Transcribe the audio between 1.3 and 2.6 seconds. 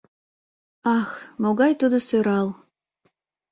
могай тудо сӧрал!